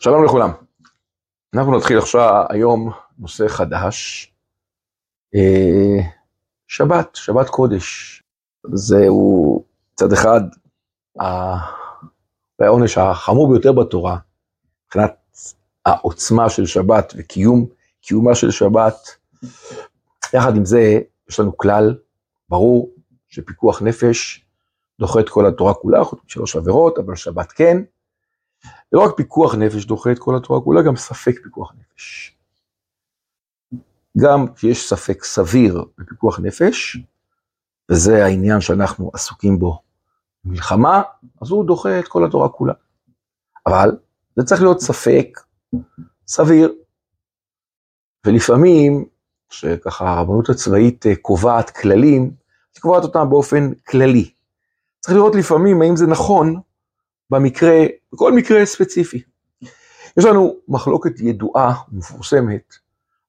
[0.00, 0.50] שלום לכולם.
[1.54, 4.32] אנחנו נתחיל עכשיו היום נושא חדש,
[5.34, 6.04] אה,
[6.66, 8.22] שבת, שבת קודש.
[8.72, 9.64] זהו
[9.94, 10.40] צד אחד
[12.60, 14.18] העונש החמור ביותר בתורה,
[14.86, 15.14] מבחינת
[15.86, 17.66] העוצמה של שבת וקיום,
[18.00, 18.96] קיומה של שבת.
[20.34, 21.96] יחד עם זה, יש לנו כלל
[22.48, 22.90] ברור
[23.28, 24.44] שפיקוח נפש
[25.00, 27.82] דוחה את כל התורה כולה, חוץ משלוש עבירות, אבל שבת כן.
[28.92, 32.36] ולא רק פיקוח נפש דוחה את כל התורה כולה, גם ספק פיקוח נפש.
[34.18, 36.98] גם כשיש ספק סביר בפיקוח נפש,
[37.90, 39.82] וזה העניין שאנחנו עסוקים בו
[40.44, 41.02] מלחמה,
[41.42, 42.72] אז הוא דוחה את כל התורה כולה.
[43.66, 43.96] אבל
[44.36, 45.40] זה צריך להיות ספק
[46.26, 46.72] סביר.
[48.26, 49.04] ולפעמים,
[49.50, 52.22] שככה הרבנות הצבאית אה, קובעת כללים,
[52.74, 54.30] היא קובעת אותם באופן כללי.
[55.00, 56.60] צריך לראות לפעמים האם זה נכון
[57.32, 59.22] במקרה, בכל מקרה ספציפי.
[60.18, 62.74] יש לנו מחלוקת ידועה ומפורסמת,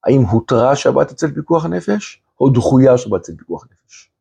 [0.04, 4.12] האם הותרה שבת אצל פיקוח הנפש, או דחויה שבת אצל פיקוח נפש.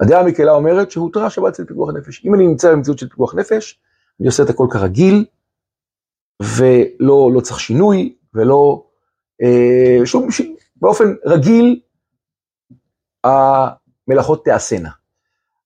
[0.00, 2.24] הדעה המקלה אומרת שהותרה שבת אצל פיקוח נפש.
[2.24, 3.80] אם אני נמצא במציאות של פיקוח נפש,
[4.20, 5.24] אני עושה את הכל כרגיל,
[6.42, 8.86] ולא לא צריך שינוי, ולא
[9.42, 10.56] אה, שום שינוי.
[10.76, 11.80] באופן רגיל,
[13.24, 14.90] המלאכות תעשינה.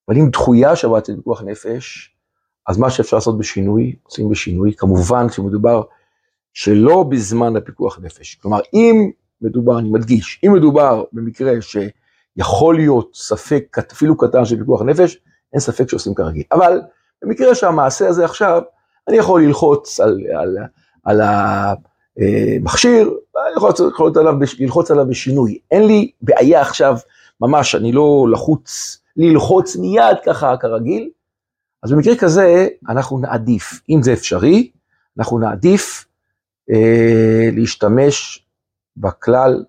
[0.08, 2.15] אבל אם דחויה שבת אצל פיקוח נפש,
[2.66, 5.82] אז מה שאפשר לעשות בשינוי, עושים בשינוי, כמובן כשמדובר
[6.52, 8.34] שלא בזמן הפיקוח נפש.
[8.34, 9.10] כלומר, אם
[9.42, 15.18] מדובר, אני מדגיש, אם מדובר במקרה שיכול להיות ספק, אפילו קטן של פיקוח נפש,
[15.52, 16.42] אין ספק שעושים כרגיל.
[16.52, 16.80] אבל
[17.22, 18.62] במקרה שהמעשה הזה עכשיו,
[19.08, 20.56] אני יכול ללחוץ על, על,
[21.04, 23.10] על המכשיר,
[23.46, 25.58] אני יכול ללחוץ עליו, ללחוץ עליו בשינוי.
[25.70, 26.96] אין לי בעיה עכשיו,
[27.40, 31.10] ממש, אני לא לחוץ, ללחוץ מיד ככה כרגיל,
[31.86, 34.70] אז במקרה כזה אנחנו נעדיף, אם זה אפשרי,
[35.18, 36.06] אנחנו נעדיף
[36.70, 38.46] אה, להשתמש
[38.96, 39.64] בכלל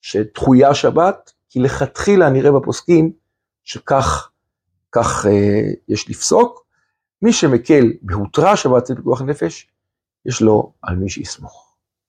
[0.00, 3.12] שדחויה שבת, כי לכתחילה נראה בפוסקים
[3.64, 4.30] שכך
[4.92, 6.66] כך, אה, יש לפסוק.
[7.22, 9.68] מי שמקל בהותרה שבת אצל פיקוח נפש,
[10.26, 11.65] יש לו על מי שיסמוך.